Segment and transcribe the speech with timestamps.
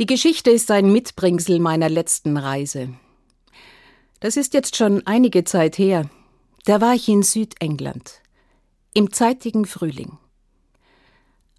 [0.00, 2.94] Die Geschichte ist ein Mitbringsel meiner letzten Reise.
[4.20, 6.08] Das ist jetzt schon einige Zeit her.
[6.64, 8.22] Da war ich in Südengland,
[8.94, 10.16] im zeitigen Frühling.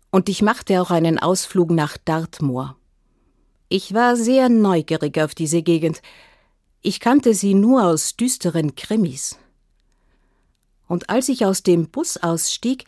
[0.10, 2.76] Und ich machte auch einen Ausflug nach Dartmoor.
[3.70, 6.02] Ich war sehr neugierig auf diese Gegend.
[6.82, 9.38] Ich kannte sie nur aus düsteren Krimis.
[10.88, 12.86] Und als ich aus dem Bus ausstieg,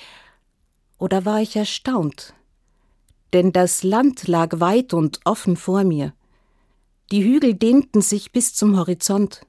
[0.98, 2.34] oder war ich erstaunt,
[3.34, 6.14] denn das Land lag weit und offen vor mir.
[7.12, 9.46] Die Hügel dehnten sich bis zum Horizont.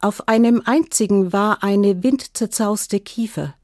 [0.00, 3.54] Auf einem einzigen war eine windzerzauste Kiefer,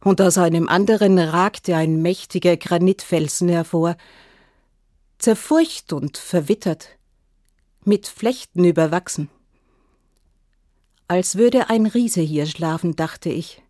[0.00, 3.96] und aus einem anderen ragte ein mächtiger Granitfelsen hervor,
[5.18, 6.90] zerfurcht und verwittert,
[7.84, 9.28] mit Flechten überwachsen.
[11.08, 13.62] Als würde ein Riese hier schlafen, dachte ich.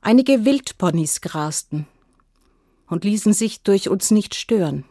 [0.00, 1.86] Einige Wildponys grasten
[2.94, 4.84] und ließen sich durch uns nicht stören.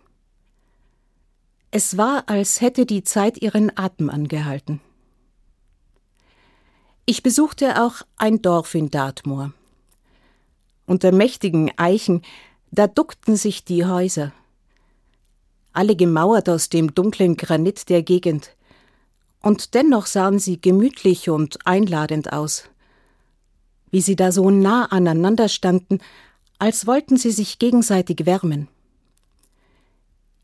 [1.71, 4.81] Es war, als hätte die Zeit ihren Atem angehalten.
[7.05, 9.53] Ich besuchte auch ein Dorf in Dartmoor.
[10.85, 12.23] Unter mächtigen Eichen,
[12.71, 14.33] da duckten sich die Häuser.
[15.71, 18.53] Alle gemauert aus dem dunklen Granit der Gegend,
[19.41, 22.65] und dennoch sahen sie gemütlich und einladend aus.
[23.91, 25.99] Wie sie da so nah aneinander standen,
[26.63, 28.69] als wollten sie sich gegenseitig wärmen.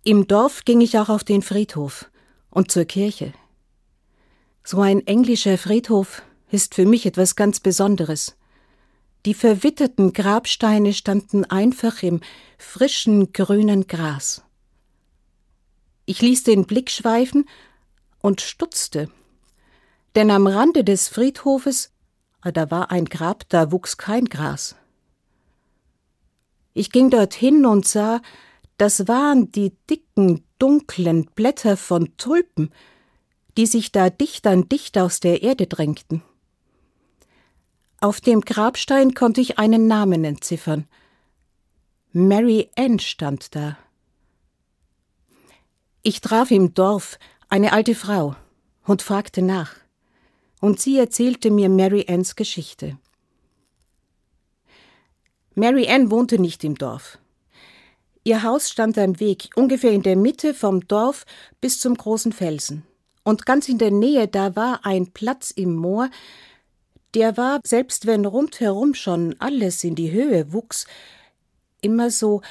[0.04, 2.12] Im Dorf ging ich auch auf den Friedhof
[2.50, 3.32] und zur Kirche.
[4.66, 8.36] So ein englischer Friedhof ist für mich etwas ganz Besonderes.
[9.26, 12.20] Die verwitterten Grabsteine standen einfach im
[12.58, 14.44] frischen grünen Gras.
[16.06, 17.48] Ich ließ den Blick schweifen
[18.20, 19.10] und stutzte.
[20.16, 21.94] Denn am Rande des Friedhofes,
[22.42, 24.76] ah, da war ein Grab, da wuchs kein Gras.
[26.80, 28.22] Ich ging dorthin und sah,
[28.78, 32.72] das waren die dicken, dunklen Blätter von Tulpen,
[33.58, 36.24] die sich da dicht an dicht aus der Erde drängten.
[38.00, 40.88] Auf dem Grabstein konnte ich einen Namen entziffern.
[42.14, 43.78] Mary Ann stand da.
[46.02, 47.20] Ich traf im Dorf
[47.50, 48.38] eine alte Frau
[48.86, 49.76] und fragte nach.
[50.62, 52.98] Und sie erzählte mir Mary Anns Geschichte.
[55.60, 57.18] Mary Ann wohnte nicht im Dorf.
[58.24, 61.26] Ihr Haus stand am Weg, ungefähr in der Mitte vom Dorf
[61.60, 62.84] bis zum großen Felsen.
[63.24, 66.10] Und ganz in der Nähe, da war ein Platz im Moor,
[67.14, 70.88] der war, selbst wenn rundherum schon alles in die Höhe wuchs,
[71.82, 72.42] immer so,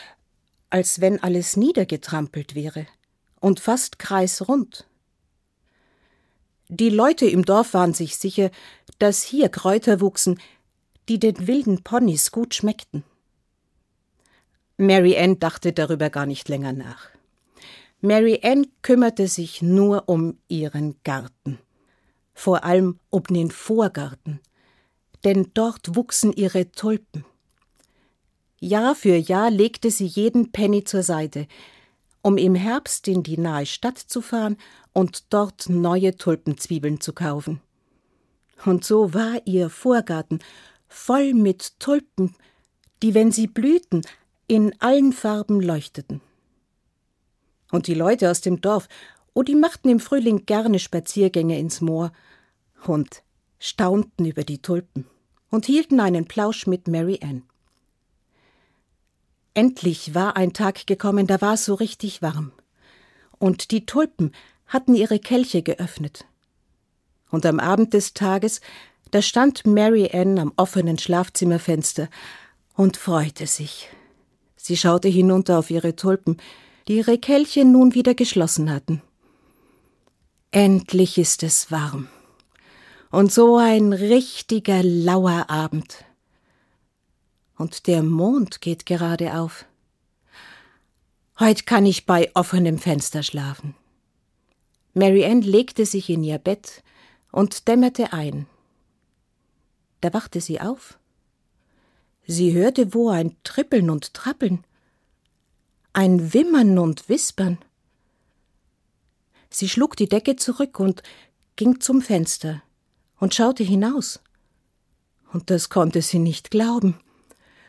[0.68, 2.86] als wenn alles niedergetrampelt wäre
[3.40, 4.86] und fast kreisrund.
[6.68, 8.50] Die Leute im Dorf waren sich sicher,
[8.98, 10.38] dass hier Kräuter wuchsen,
[11.08, 13.04] die den wilden Ponys gut schmeckten.
[14.76, 17.08] Mary Ann dachte darüber gar nicht länger nach.
[18.00, 21.58] Mary Ann kümmerte sich nur um ihren Garten,
[22.32, 24.40] vor allem um den Vorgarten,
[25.24, 27.24] denn dort wuchsen ihre Tulpen.
[28.60, 31.48] Jahr für Jahr legte sie jeden Penny zur Seite,
[32.22, 34.56] um im Herbst in die nahe Stadt zu fahren
[34.92, 37.60] und dort neue Tulpenzwiebeln zu kaufen.
[38.64, 40.40] Und so war ihr Vorgarten
[40.88, 42.34] voll mit Tulpen,
[43.02, 44.02] die, wenn sie blühten,
[44.46, 46.20] in allen Farben leuchteten.
[47.70, 48.88] Und die Leute aus dem Dorf,
[49.34, 52.12] oh, die machten im Frühling gerne Spaziergänge ins Moor
[52.86, 53.22] und
[53.58, 55.06] staunten über die Tulpen
[55.50, 57.42] und hielten einen Plausch mit Mary Ann.
[59.54, 62.52] Endlich war ein Tag gekommen, da war es so richtig warm.
[63.38, 64.32] Und die Tulpen
[64.66, 66.26] hatten ihre Kelche geöffnet.
[67.30, 68.60] Und am Abend des Tages,
[69.10, 72.08] da stand Mary Ann am offenen Schlafzimmerfenster
[72.74, 73.88] und freute sich.
[74.56, 76.36] Sie schaute hinunter auf ihre Tulpen,
[76.86, 79.02] die ihre Kelche nun wieder geschlossen hatten.
[80.50, 82.08] Endlich ist es warm.
[83.10, 86.04] Und so ein richtiger lauer Abend
[87.58, 89.66] und der Mond geht gerade auf.
[91.38, 93.74] Heut kann ich bei offenem Fenster schlafen.
[94.94, 96.82] Mary Ann legte sich in ihr Bett
[97.30, 98.46] und dämmerte ein.
[100.00, 100.98] Da wachte sie auf.
[102.26, 104.64] Sie hörte wo ein Trippeln und Trappeln,
[105.92, 107.58] ein Wimmern und Wispern.
[109.50, 111.02] Sie schlug die Decke zurück und
[111.56, 112.62] ging zum Fenster
[113.18, 114.20] und schaute hinaus.
[115.32, 117.00] Und das konnte sie nicht glauben.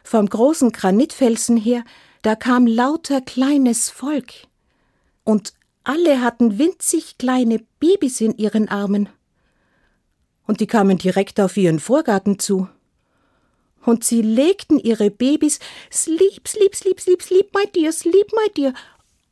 [0.03, 1.83] Vom großen Granitfelsen her,
[2.21, 4.33] da kam lauter kleines Volk.
[5.23, 5.53] Und
[5.83, 9.09] alle hatten winzig kleine Babys in ihren Armen.
[10.49, 12.67] Und die kamen direkt auf ihren Vorgarten zu.
[13.85, 15.59] Und sie legten ihre Babys
[15.93, 18.73] sleep, sleep, sleep, sleep, sleep, my dear, sleep, my dear,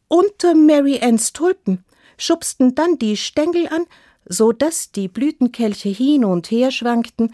[0.09, 1.83] unter Mary Anns Tulpen,
[2.19, 3.87] schubsten dann die Stängel an,
[4.25, 7.33] so dass die Blütenkelche hin und her schwankten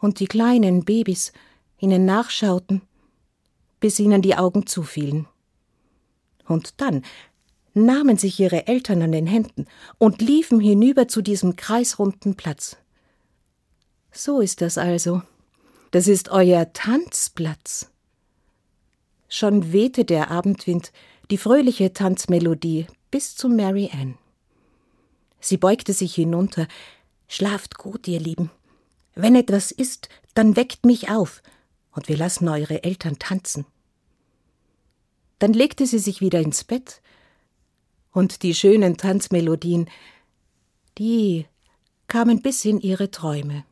[0.00, 1.32] und die kleinen Babys
[1.78, 2.82] ihnen nachschauten,
[3.78, 5.28] bis ihnen die Augen zufielen.
[6.48, 7.04] Und dann
[7.74, 9.66] nahmen sich ihre Eltern an den Händen
[9.98, 12.76] und liefen hinüber zu diesem kreisrunden Platz.
[14.12, 15.22] So ist das also.
[15.90, 17.90] Das ist euer Tanzplatz.
[19.28, 20.92] Schon wehte der Abendwind
[21.30, 24.18] die fröhliche Tanzmelodie bis zu Mary Ann.
[25.40, 26.66] Sie beugte sich hinunter.
[27.28, 28.50] Schlaft gut, ihr Lieben.
[29.14, 31.42] Wenn etwas ist, dann weckt mich auf,
[31.92, 33.66] und wir lassen eure Eltern tanzen.
[35.38, 37.00] Dann legte sie sich wieder ins Bett,
[38.12, 39.88] und die schönen Tanzmelodien,
[40.98, 41.46] die
[42.08, 43.64] kamen bis in ihre Träume.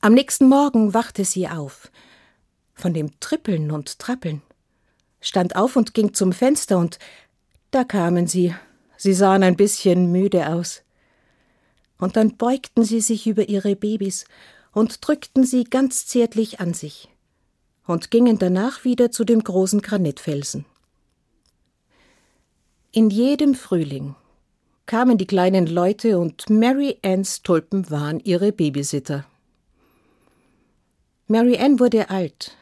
[0.00, 1.90] Am nächsten Morgen wachte sie auf,
[2.74, 4.42] von dem Trippeln und Trappeln,
[5.20, 6.98] stand auf und ging zum Fenster, und
[7.70, 8.54] da kamen sie,
[8.96, 10.82] sie sahen ein bisschen müde aus.
[11.98, 14.24] Und dann beugten sie sich über ihre Babys
[14.72, 17.08] und drückten sie ganz zärtlich an sich
[17.86, 20.64] und gingen danach wieder zu dem großen Granitfelsen.
[22.98, 24.16] In jedem Frühling
[24.86, 29.24] kamen die kleinen Leute und Mary Anns Tulpen waren ihre Babysitter.
[31.28, 32.56] Mary Ann wurde alt,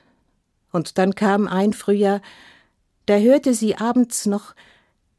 [0.72, 2.20] und dann kam ein Frühjahr,
[3.06, 4.54] da hörte sie abends noch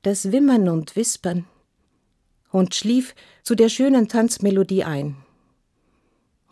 [0.03, 1.45] das Wimmern und Wispern
[2.51, 5.17] und schlief zu der schönen Tanzmelodie ein.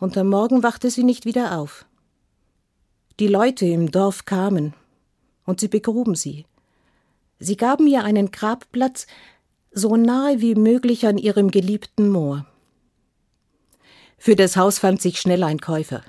[0.00, 1.86] Und am Morgen wachte sie nicht wieder auf.
[3.20, 4.74] Die Leute im Dorf kamen,
[5.44, 6.46] und sie begruben sie.
[7.38, 9.06] Sie gaben ihr einen Grabplatz
[9.70, 12.46] so nahe wie möglich an ihrem geliebten Moor.
[14.16, 16.02] Für das Haus fand sich schnell ein Käufer.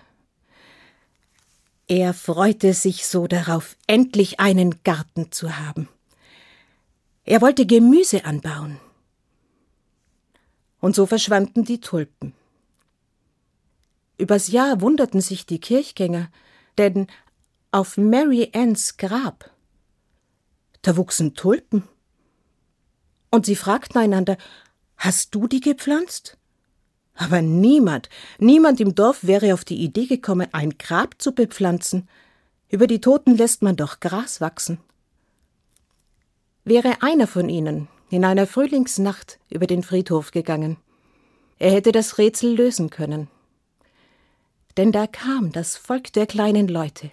[1.87, 5.89] Er freute sich so darauf, endlich einen Garten zu haben.
[7.25, 8.79] Er wollte Gemüse anbauen.
[10.79, 12.33] Und so verschwanden die Tulpen.
[14.17, 16.29] Übers Jahr wunderten sich die Kirchgänger,
[16.77, 17.07] denn
[17.71, 19.51] auf Mary Anns Grab
[20.87, 21.83] da wuchsen Tulpen.
[23.29, 24.37] Und sie fragten einander
[24.95, 26.37] Hast du die gepflanzt?
[27.13, 28.07] Aber niemand,
[28.39, 32.07] niemand im Dorf wäre auf die Idee gekommen, ein Grab zu bepflanzen.
[32.69, 34.79] Über die Toten lässt man doch Gras wachsen.
[36.63, 40.77] Wäre einer von ihnen in einer Frühlingsnacht über den Friedhof gegangen,
[41.59, 43.27] er hätte das Rätsel lösen können.
[44.77, 47.09] Denn da kam das Volk der kleinen Leute,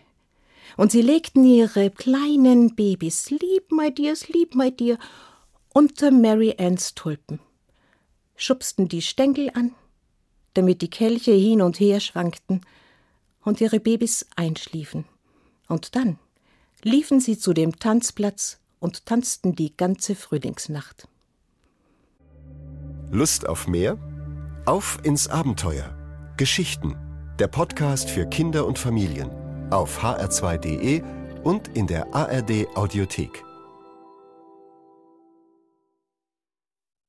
[0.76, 4.98] und sie legten ihre kleinen Babys, sleep, my dear, sleep, my dear,
[5.72, 7.40] unter Mary Anns Tulpen,
[8.36, 9.72] schubsten die Stängel an,
[10.54, 12.60] damit die Kelche hin und her schwankten
[13.42, 15.04] und ihre Babys einschliefen.
[15.68, 16.18] Und dann
[16.82, 21.08] liefen sie zu dem Tanzplatz und tanzten die ganze Frühlingsnacht.
[23.10, 23.98] Lust auf mehr?
[24.66, 25.96] Auf ins Abenteuer.
[26.36, 26.96] Geschichten.
[27.38, 29.43] Der Podcast für Kinder und Familien
[29.74, 31.02] auf hr2.de
[31.42, 33.44] und in der ARD Audiothek.